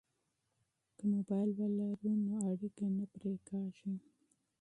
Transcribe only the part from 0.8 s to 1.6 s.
که موبایل